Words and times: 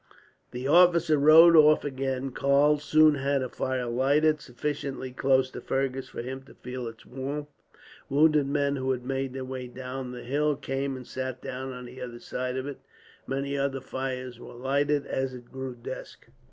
The 0.49 0.67
officer 0.67 1.15
rode 1.19 1.55
off 1.55 1.85
again. 1.85 2.31
Karl 2.31 2.79
soon 2.79 3.13
had 3.13 3.43
a 3.43 3.49
fire 3.49 3.85
lighted, 3.85 4.41
sufficiently 4.41 5.11
close 5.11 5.51
to 5.51 5.61
Fergus 5.61 6.09
for 6.09 6.23
him 6.23 6.41
to 6.45 6.55
feel 6.55 6.87
its 6.87 7.05
warmth. 7.05 7.49
Wounded 8.09 8.47
men, 8.47 8.77
who 8.77 8.89
had 8.93 9.05
made 9.05 9.33
their 9.33 9.45
way 9.45 9.67
down 9.67 10.11
the 10.11 10.23
hill, 10.23 10.55
came 10.55 10.95
and 10.95 11.05
sat 11.05 11.39
down 11.39 11.71
on 11.71 11.85
the 11.85 12.01
other 12.01 12.19
sides 12.19 12.57
of 12.57 12.65
it. 12.65 12.79
Many 13.27 13.55
other 13.55 13.79
fires 13.79 14.39
were 14.39 14.55
lighted, 14.55 15.05
as 15.05 15.35
it 15.35 15.51
grew 15.51 15.75
dusk. 15.75 16.29